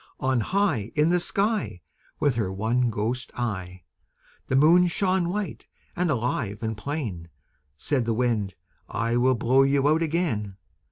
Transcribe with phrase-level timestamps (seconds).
[0.19, 1.79] On high In the sky
[2.19, 3.83] With her one ghost eye,
[4.47, 7.29] The Moon shone white and alive and plain.
[7.77, 8.55] Said the Wind
[8.89, 10.57] "I will blow you out again."